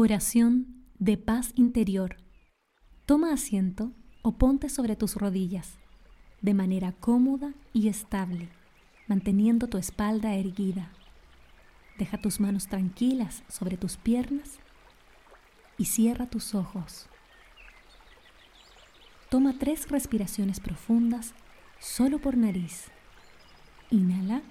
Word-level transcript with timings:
Oración 0.00 0.84
de 1.00 1.16
paz 1.16 1.50
interior. 1.56 2.18
Toma 3.04 3.32
asiento 3.32 3.90
o 4.22 4.38
ponte 4.38 4.68
sobre 4.68 4.94
tus 4.94 5.16
rodillas, 5.16 5.76
de 6.40 6.54
manera 6.54 6.92
cómoda 6.92 7.52
y 7.72 7.88
estable, 7.88 8.48
manteniendo 9.08 9.66
tu 9.66 9.76
espalda 9.76 10.36
erguida. 10.36 10.92
Deja 11.98 12.16
tus 12.16 12.38
manos 12.38 12.68
tranquilas 12.68 13.42
sobre 13.48 13.76
tus 13.76 13.96
piernas 13.96 14.60
y 15.78 15.86
cierra 15.86 16.26
tus 16.26 16.54
ojos. 16.54 17.08
Toma 19.30 19.58
tres 19.58 19.90
respiraciones 19.90 20.60
profundas 20.60 21.34
solo 21.80 22.20
por 22.20 22.36
nariz. 22.36 22.84
Inhala. 23.90 24.42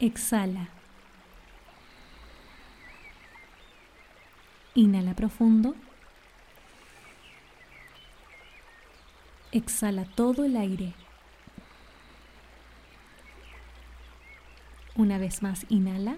Exhala. 0.00 0.81
Inhala 4.74 5.14
profundo. 5.14 5.74
Exhala 9.50 10.06
todo 10.06 10.44
el 10.44 10.56
aire. 10.56 10.94
Una 14.96 15.18
vez 15.18 15.42
más, 15.42 15.66
inhala. 15.68 16.16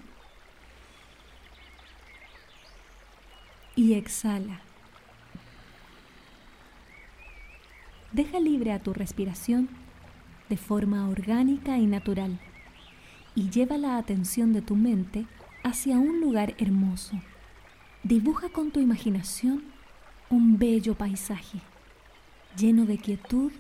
Y 3.75 3.95
exhala. 3.95 4.61
Deja 8.13 8.39
libre 8.39 8.71
a 8.71 8.79
tu 8.79 8.93
respiración 8.93 9.69
de 10.49 10.57
forma 10.57 11.09
orgánica 11.09 11.79
y 11.79 11.87
natural 11.87 12.39
y 13.35 13.51
lleva 13.51 13.79
la 13.79 13.97
atención 13.99 14.53
de 14.53 14.63
tu 14.63 14.77
mente 14.77 15.27
hacia 15.65 15.99
un 15.99 16.21
lugar 16.21 16.55
hermoso 16.59 17.21
Dibuja 18.05 18.51
con 18.51 18.71
tu 18.71 18.81
imaginación 18.81 19.65
un 20.29 20.59
bello 20.59 20.95
paisaje 20.95 21.63
lleno 22.55 22.85
de 22.85 22.99
quietud 22.99 23.51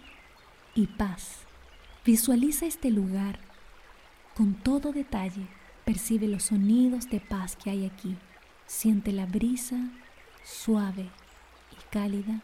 y 0.74 0.86
paz. 0.86 1.38
Visualiza 2.04 2.66
este 2.66 2.90
lugar 2.90 3.38
con 4.36 4.52
todo 4.52 4.92
detalle. 4.92 5.46
Percibe 5.86 6.28
los 6.28 6.42
sonidos 6.42 7.08
de 7.08 7.20
paz 7.20 7.56
que 7.56 7.70
hay 7.70 7.86
aquí. 7.86 8.18
Siente 8.66 9.12
la 9.12 9.24
brisa 9.24 9.78
suave 10.44 11.08
y 11.72 11.90
cálida 11.90 12.42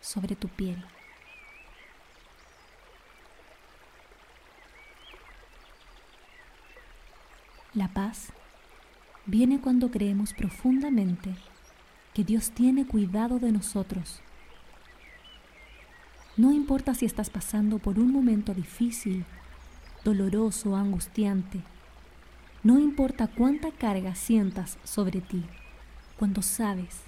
sobre 0.00 0.36
tu 0.36 0.48
piel. 0.48 0.82
La 7.74 7.88
paz 7.88 8.32
viene 9.30 9.60
cuando 9.60 9.90
creemos 9.90 10.34
profundamente 10.34 11.34
que 12.14 12.24
Dios 12.24 12.50
tiene 12.50 12.84
cuidado 12.84 13.38
de 13.38 13.52
nosotros. 13.52 14.20
No 16.36 16.52
importa 16.52 16.94
si 16.94 17.06
estás 17.06 17.30
pasando 17.30 17.78
por 17.78 17.98
un 18.00 18.12
momento 18.12 18.54
difícil, 18.54 19.24
doloroso 20.04 20.74
angustiante. 20.74 21.60
No 22.64 22.78
importa 22.78 23.28
cuánta 23.28 23.70
carga 23.70 24.14
sientas 24.16 24.78
sobre 24.82 25.20
ti. 25.20 25.44
Cuando 26.18 26.42
sabes 26.42 27.02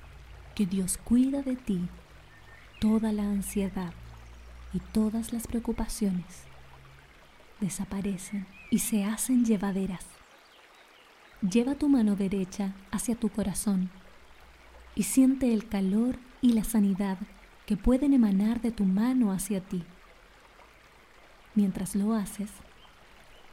que 0.55 0.65
Dios 0.65 0.99
cuida 0.99 1.43
de 1.43 1.57
ti, 1.57 1.89
toda 2.81 3.13
la 3.13 3.25
ansiedad 3.25 3.93
y 4.73 4.79
todas 4.79 5.33
las 5.33 5.47
preocupaciones 5.47 6.45
desaparecen 7.61 8.47
y 8.71 8.79
se 8.79 9.05
hacen 9.05 9.45
llevaderas. 9.45 10.22
Lleva 11.43 11.75
tu 11.75 11.89
mano 11.89 12.15
derecha 12.15 12.73
hacia 12.93 13.17
tu 13.17 13.29
corazón 13.29 13.91
y 14.95 15.03
siente 15.03 15.53
el 15.53 15.69
calor 15.69 16.17
y 16.41 16.53
la 16.53 16.63
sanidad 16.63 17.19
que 17.67 17.77
pueden 17.77 18.13
emanar 18.13 18.61
de 18.61 18.71
tu 18.71 18.85
mano 18.85 19.33
hacia 19.33 19.61
ti. 19.61 19.83
Mientras 21.57 21.97
lo 21.97 22.15
haces, 22.15 22.51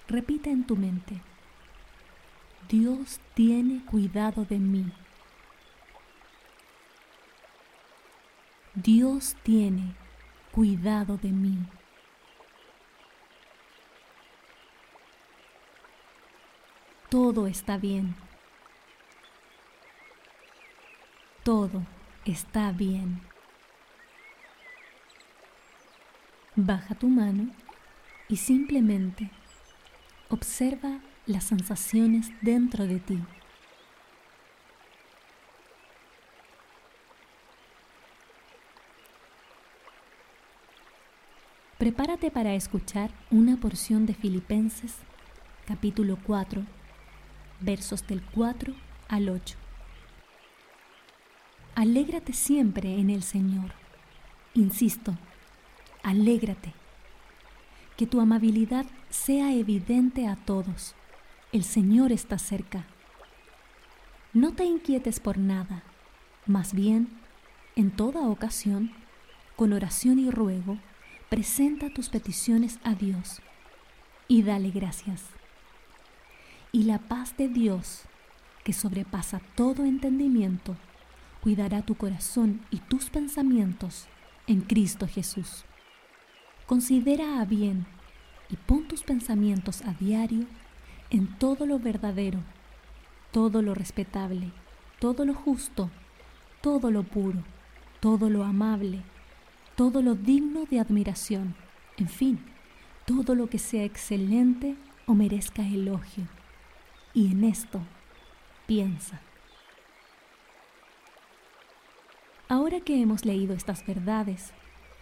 repite 0.08 0.52
en 0.52 0.68
tu 0.68 0.76
mente, 0.76 1.20
Dios 2.70 3.20
tiene 3.34 3.84
cuidado 3.86 4.46
de 4.46 4.60
mí. 4.60 4.92
Dios 8.76 9.36
tiene 9.42 9.96
cuidado 10.52 11.18
de 11.18 11.32
mí. 11.32 11.58
Todo 17.10 17.48
está 17.48 17.78
bien. 17.78 18.16
Todo 21.44 21.84
está 22.26 22.72
bien. 22.72 23.22
Baja 26.56 26.94
tu 26.96 27.08
mano 27.08 27.50
y 28.28 28.38
simplemente 28.38 29.32
observa 30.30 31.00
las 31.26 31.46
sensaciones 31.46 32.30
dentro 32.42 32.86
de 32.86 33.00
ti. 33.00 33.20
Prepárate 41.80 42.30
para 42.30 42.54
escuchar 42.54 43.10
una 43.32 43.56
porción 43.56 44.06
de 44.06 44.14
Filipenses 44.14 44.96
capítulo 45.66 46.18
4 46.26 46.79
versos 47.60 48.06
del 48.08 48.22
4 48.22 48.74
al 49.08 49.30
8. 49.30 49.58
Alégrate 51.76 52.34
siempre 52.34 53.00
en 53.00 53.10
el 53.10 53.24
Señor. 53.24 53.74
Insisto, 54.54 55.18
alégrate. 56.04 56.74
Que 57.98 58.06
tu 58.06 58.22
amabilidad 58.22 58.86
sea 59.10 59.54
evidente 59.54 60.28
a 60.28 60.36
todos. 60.36 60.96
El 61.52 61.64
Señor 61.64 62.12
está 62.12 62.38
cerca. 62.38 62.86
No 64.34 64.54
te 64.54 64.64
inquietes 64.64 65.20
por 65.20 65.38
nada, 65.38 65.84
más 66.46 66.74
bien, 66.74 67.10
en 67.76 67.92
toda 67.92 68.28
ocasión, 68.28 68.92
con 69.56 69.74
oración 69.74 70.20
y 70.20 70.30
ruego, 70.30 70.78
presenta 71.30 71.90
tus 71.90 72.10
peticiones 72.10 72.80
a 72.84 72.94
Dios 72.94 73.42
y 74.28 74.44
dale 74.44 74.70
gracias 74.70 75.39
y 76.72 76.84
la 76.84 77.00
paz 77.00 77.36
de 77.36 77.48
Dios, 77.48 78.04
que 78.64 78.74
sobrepasa 78.74 79.42
todo 79.56 79.86
entendimiento, 79.86 80.78
cuidará 81.42 81.82
tu 81.82 81.96
corazón 81.96 82.62
y 82.70 82.78
tus 82.78 83.10
pensamientos 83.10 84.08
en 84.46 84.62
Cristo 84.62 85.08
Jesús. 85.08 85.66
Considera 86.68 87.42
a 87.42 87.46
bien 87.46 87.88
y 88.50 88.56
pon 88.56 88.88
tus 88.88 89.04
pensamientos 89.04 89.82
a 89.82 89.94
diario 89.94 90.46
en 91.10 91.28
todo 91.40 91.66
lo 91.66 91.80
verdadero, 91.80 92.40
todo 93.32 93.64
lo 93.64 93.74
respetable, 93.74 94.52
todo 95.00 95.26
lo 95.26 95.34
justo, 95.34 95.90
todo 96.62 96.92
lo 96.92 97.02
puro, 97.02 97.44
todo 98.00 98.30
lo 98.30 98.44
amable, 98.44 99.02
todo 99.76 100.04
lo 100.04 100.14
digno 100.14 100.66
de 100.70 100.80
admiración, 100.80 101.56
en 101.98 102.10
fin, 102.10 102.40
todo 103.06 103.34
lo 103.34 103.50
que 103.50 103.58
sea 103.58 103.86
excelente 103.86 104.76
o 105.08 105.16
merezca 105.16 105.64
elogio 105.64 106.28
y 107.14 107.32
en 107.32 107.44
esto 107.44 107.82
piensa. 108.68 109.22
Ahora 112.48 112.80
que 112.82 113.02
hemos 113.02 113.26
leído 113.26 113.54
estas 113.54 113.86
verdades, 113.86 114.54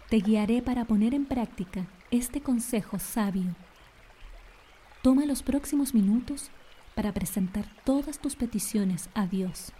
te 0.10 0.18
guiaré 0.18 0.62
para 0.62 0.86
poner 0.86 1.14
en 1.14 1.26
práctica 1.26 1.86
este 2.12 2.42
consejo 2.42 3.00
sabio. 3.00 3.56
Toma 5.02 5.26
los 5.26 5.44
próximos 5.44 5.94
minutos 5.94 6.50
para 6.96 7.14
presentar 7.14 7.66
todas 7.86 8.20
tus 8.20 8.36
peticiones 8.36 9.10
a 9.14 9.28
Dios. 9.28 9.74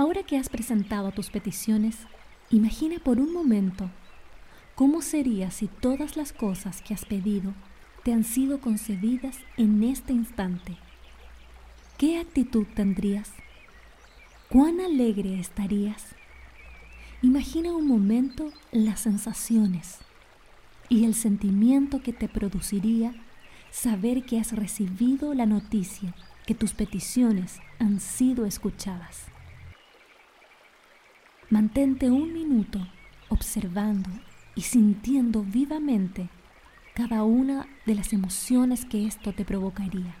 Ahora 0.00 0.22
que 0.22 0.38
has 0.38 0.48
presentado 0.48 1.12
tus 1.12 1.28
peticiones, 1.28 1.94
imagina 2.48 2.98
por 3.00 3.20
un 3.20 3.34
momento 3.34 3.90
cómo 4.74 5.02
sería 5.02 5.50
si 5.50 5.66
todas 5.66 6.16
las 6.16 6.32
cosas 6.32 6.80
que 6.80 6.94
has 6.94 7.04
pedido 7.04 7.52
te 8.02 8.14
han 8.14 8.24
sido 8.24 8.62
concedidas 8.62 9.36
en 9.58 9.82
este 9.82 10.14
instante. 10.14 10.78
¿Qué 11.98 12.18
actitud 12.18 12.66
tendrías? 12.74 13.30
¿Cuán 14.48 14.80
alegre 14.80 15.38
estarías? 15.38 16.14
Imagina 17.20 17.70
un 17.76 17.86
momento 17.86 18.50
las 18.72 19.00
sensaciones 19.00 19.98
y 20.88 21.04
el 21.04 21.14
sentimiento 21.14 22.02
que 22.02 22.14
te 22.14 22.26
produciría 22.26 23.12
saber 23.70 24.24
que 24.24 24.40
has 24.40 24.52
recibido 24.52 25.34
la 25.34 25.44
noticia 25.44 26.14
que 26.46 26.54
tus 26.54 26.72
peticiones 26.72 27.60
han 27.78 28.00
sido 28.00 28.46
escuchadas. 28.46 29.26
Mantente 31.50 32.08
un 32.08 32.32
minuto 32.32 32.78
observando 33.28 34.08
y 34.54 34.60
sintiendo 34.60 35.42
vivamente 35.42 36.28
cada 36.94 37.24
una 37.24 37.66
de 37.86 37.96
las 37.96 38.12
emociones 38.12 38.84
que 38.84 39.04
esto 39.04 39.32
te 39.32 39.44
provocaría. 39.44 40.14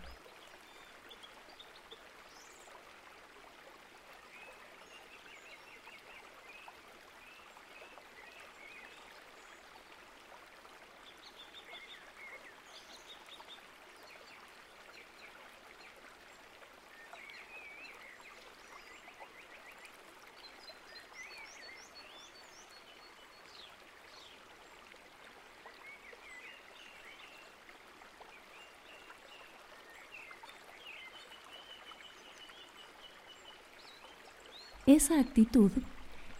Esa 34.90 35.20
actitud 35.20 35.70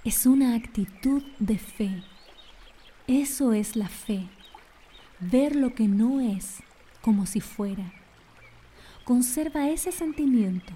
es 0.02 0.26
una 0.26 0.56
actitud 0.56 1.22
de 1.38 1.56
fe. 1.56 2.02
Eso 3.06 3.52
es 3.52 3.76
la 3.76 3.86
fe. 3.86 4.26
Ver 5.20 5.54
lo 5.54 5.72
que 5.76 5.86
no 5.86 6.18
es 6.20 6.60
como 7.00 7.26
si 7.26 7.40
fuera. 7.40 7.92
Conserva 9.04 9.68
ese 9.68 9.92
sentimiento 9.92 10.72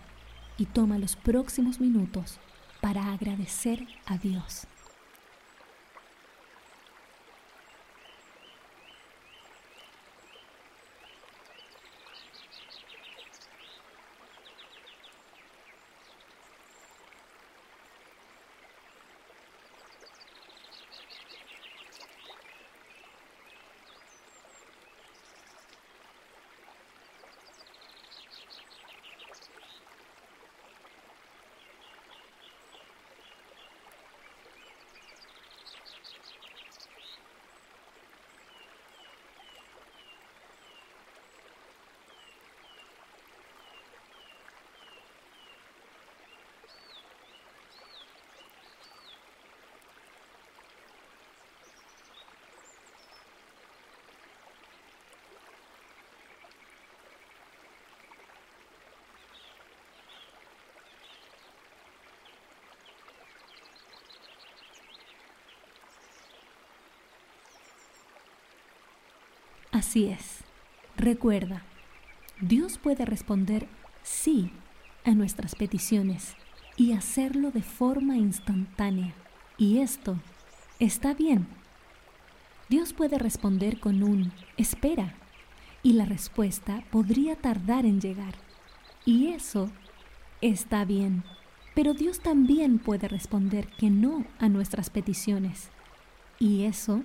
y 0.56 0.66
toma 0.66 0.98
los 0.98 1.16
próximos 1.16 1.80
minutos 1.80 2.38
para 2.80 3.12
agradecer 3.12 3.84
a 4.06 4.18
Dios. 4.18 4.68
Así 69.74 70.06
es. 70.06 70.44
Recuerda, 70.96 71.64
Dios 72.40 72.78
puede 72.78 73.04
responder 73.04 73.66
sí 74.04 74.52
a 75.04 75.10
nuestras 75.10 75.56
peticiones 75.56 76.36
y 76.76 76.92
hacerlo 76.92 77.50
de 77.50 77.62
forma 77.62 78.16
instantánea. 78.16 79.14
Y 79.58 79.80
esto 79.80 80.16
está 80.78 81.12
bien. 81.12 81.48
Dios 82.68 82.92
puede 82.92 83.18
responder 83.18 83.80
con 83.80 84.04
un 84.04 84.32
espera 84.56 85.14
y 85.82 85.94
la 85.94 86.04
respuesta 86.04 86.84
podría 86.92 87.34
tardar 87.34 87.84
en 87.84 88.00
llegar. 88.00 88.36
Y 89.04 89.32
eso 89.32 89.72
está 90.40 90.84
bien. 90.84 91.24
Pero 91.74 91.94
Dios 91.94 92.20
también 92.20 92.78
puede 92.78 93.08
responder 93.08 93.66
que 93.66 93.90
no 93.90 94.24
a 94.38 94.48
nuestras 94.48 94.88
peticiones. 94.88 95.70
Y 96.38 96.62
eso 96.62 97.02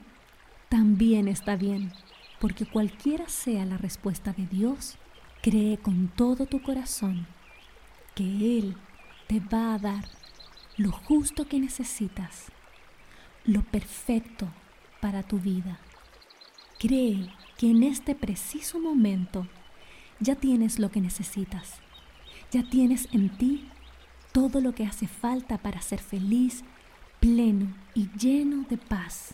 también 0.69 1.27
está 1.27 1.55
bien 1.55 1.91
porque 2.39 2.65
cualquiera 2.65 3.27
sea 3.27 3.65
la 3.65 3.77
respuesta 3.77 4.34
de 4.34 4.46
Dios, 4.48 4.98
cree 5.41 5.77
con 5.77 6.08
todo 6.08 6.46
tu 6.46 6.62
corazón 6.62 7.27
que 8.15 8.60
Él 8.60 8.75
te 9.27 9.39
va 9.39 9.75
a 9.75 9.79
dar 9.79 10.05
lo 10.77 10.91
justo 10.91 11.48
que 11.48 11.60
necesitas, 11.60 12.46
lo 13.46 13.63
perfecto 13.63 14.48
para 15.01 15.24
tu 15.24 15.39
vida. 15.39 15.79
Cree 16.79 17.29
que 17.58 17.72
en 17.72 17.84
este 17.84 18.15
preciso 18.15 18.79
momento 18.79 19.48
ya 20.19 20.36
tienes 20.36 20.79
lo 20.79 20.89
que 20.91 21.01
necesitas, 21.01 21.75
ya 22.51 22.63
tienes 22.63 23.10
en 23.12 23.29
ti 23.38 23.67
todo 24.31 24.62
lo 24.62 24.74
que 24.74 24.86
hace 24.86 25.08
falta 25.08 25.58
para 25.58 25.81
ser 25.81 26.00
feliz, 26.00 26.63
pleno 27.19 27.75
y 27.93 28.10
lleno 28.17 28.65
de 28.69 28.77
paz. 28.77 29.34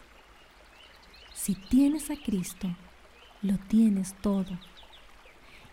Si 1.34 1.54
tienes 1.54 2.10
a 2.10 2.16
Cristo, 2.16 2.76
lo 3.46 3.58
tienes 3.58 4.14
todo. 4.22 4.60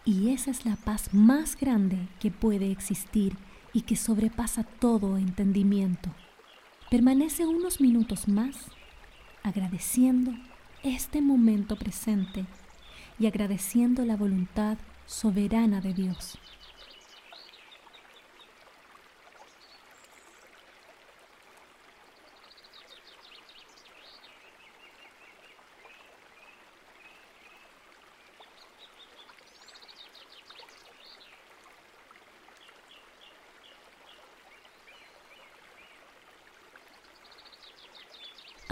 Y 0.05 0.31
esa 0.31 0.51
es 0.51 0.65
la 0.65 0.77
paz 0.77 1.13
más 1.13 1.57
grande 1.57 2.09
que 2.21 2.31
puede 2.31 2.71
existir 2.71 3.37
y 3.73 3.83
que 3.83 3.97
sobrepasa 3.97 4.65
todo 4.65 5.17
entendimiento. 5.17 6.11
Permanece 6.91 7.47
unos 7.47 7.81
minutos 7.81 8.29
más 8.29 8.57
agradeciendo 9.43 10.33
este 10.83 11.21
momento 11.21 11.77
presente 11.77 12.45
y 13.19 13.27
agradeciendo 13.27 14.05
la 14.05 14.17
voluntad 14.17 14.79
soberana 15.07 15.81
de 15.81 15.95
Dios. 15.95 16.39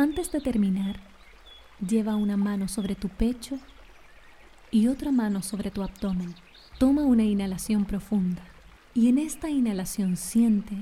Antes 0.01 0.33
de 0.33 0.41
terminar, 0.41 0.99
lleva 1.87 2.17
una 2.17 2.39
mano 2.39 2.69
sobre 2.69 2.95
tu 2.95 3.11
pecho 3.11 3.59
y 4.71 4.89
otra 4.89 5.13
mano 5.13 5.43
sobre 5.43 5.71
tu 5.71 5.83
abdomen. 5.83 6.35
Toma 6.79 7.03
una 7.03 7.25
inhalación 7.25 7.85
profunda 7.85 8.41
y 8.95 9.11
en 9.11 9.19
esta 9.19 9.51
inhalación 9.51 10.17
siente 10.17 10.75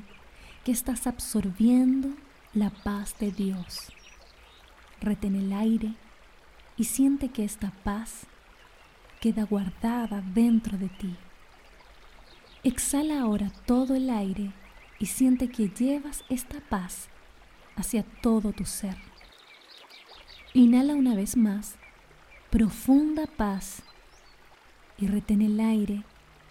que 0.65 0.71
estás 0.71 1.09
absorbiendo 1.09 2.11
la 2.55 2.71
paz 2.71 3.17
de 3.19 3.33
Dios. 3.33 3.93
Retén 5.01 5.35
el 5.35 5.53
aire 5.53 5.95
y 6.77 6.85
siente 6.85 7.31
que 7.31 7.43
esta 7.43 7.73
paz 7.83 8.29
queda 9.21 9.43
guardada 9.43 10.23
dentro 10.33 10.79
de 10.79 10.91
ti. 10.91 11.17
Exhala 12.63 13.21
ahora 13.21 13.51
todo 13.67 13.97
el 13.97 14.11
aire 14.11 14.53
y 15.01 15.07
siente 15.07 15.49
que 15.49 15.71
llevas 15.71 16.23
esta 16.29 16.61
paz 16.61 17.09
hacia 17.75 18.05
todo 18.23 18.53
tu 18.53 18.65
ser. 18.65 19.08
Inhala 20.55 20.95
una 20.95 21.15
vez 21.15 21.37
más, 21.37 21.77
profunda 22.51 23.27
paz 23.27 23.83
y 24.97 25.07
retén 25.07 25.43
el 25.43 25.61
aire 25.61 26.05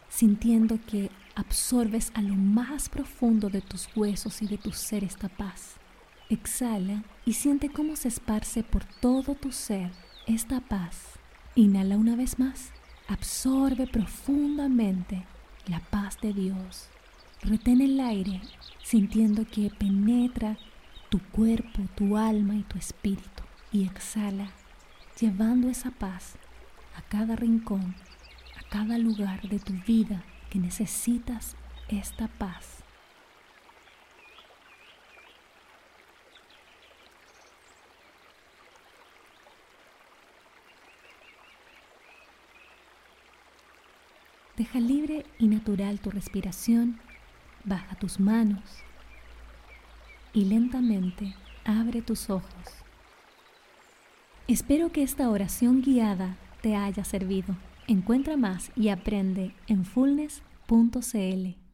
sintiendo 0.07 0.79
que 0.85 1.09
absorbes 1.33 2.11
a 2.13 2.21
lo 2.21 2.35
más 2.35 2.89
profundo 2.89 3.49
de 3.49 3.61
tus 3.61 3.89
huesos 3.95 4.41
y 4.43 4.47
de 4.47 4.59
tu 4.59 4.71
ser 4.71 5.03
esta 5.03 5.29
paz. 5.29 5.77
Exhala 6.29 7.03
y 7.25 7.33
siente 7.33 7.69
cómo 7.69 7.95
se 7.95 8.09
esparce 8.09 8.63
por 8.63 8.83
todo 8.85 9.33
tu 9.33 9.51
ser 9.51 9.91
esta 10.27 10.59
paz. 10.59 11.13
Inhala 11.55 11.97
una 11.97 12.15
vez 12.15 12.37
más. 12.37 12.71
Absorbe 13.07 13.87
profundamente 13.87 15.25
la 15.67 15.79
paz 15.79 16.19
de 16.21 16.33
Dios. 16.33 16.87
Retén 17.41 17.81
el 17.81 17.99
aire 17.99 18.41
sintiendo 18.83 19.45
que 19.45 19.71
penetra 19.71 20.57
tu 21.09 21.19
cuerpo, 21.19 21.81
tu 21.95 22.15
alma 22.15 22.55
y 22.55 22.61
tu 22.61 22.77
espíritu. 22.77 23.36
Y 23.71 23.85
exhala 23.85 24.49
llevando 25.19 25.69
esa 25.69 25.91
paz 25.91 26.35
a 26.95 27.01
cada 27.01 27.35
rincón, 27.35 27.95
a 28.59 28.69
cada 28.69 28.97
lugar 28.97 29.41
de 29.49 29.59
tu 29.59 29.73
vida 29.85 30.23
que 30.49 30.59
necesitas 30.59 31.55
esta 31.89 32.27
paz. 32.27 32.83
Deja 44.57 44.79
libre 44.79 45.23
y 45.37 45.47
natural 45.47 45.99
tu 45.99 46.09
respiración, 46.09 46.99
baja 47.63 47.95
tus 47.95 48.19
manos 48.19 48.63
y 50.33 50.45
lentamente 50.45 51.35
abre 51.63 52.01
tus 52.01 52.31
ojos. 52.31 52.86
Espero 54.47 54.93
que 54.93 55.03
esta 55.03 55.29
oración 55.29 55.81
guiada 55.81 56.37
te 56.61 56.77
haya 56.77 57.03
servido. 57.03 57.57
Encuentra 57.85 58.37
más 58.37 58.71
y 58.77 58.87
aprende 58.87 59.51
en 59.67 59.83
fullness.cl. 59.83 61.66